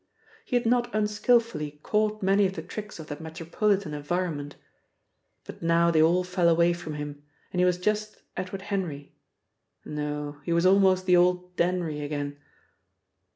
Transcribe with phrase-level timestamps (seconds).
[0.45, 4.55] He had not unskillfully caught many of the tricks of that metropolitan environment.
[5.43, 7.21] But now they all fell away from him,
[7.53, 9.13] and he was just Edward Henry
[9.85, 12.39] nay, he was almost the old Denry again.